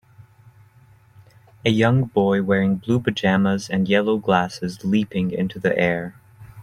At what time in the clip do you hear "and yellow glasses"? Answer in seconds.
3.69-4.83